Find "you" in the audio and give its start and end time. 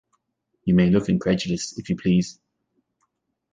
0.63-0.73, 1.91-1.95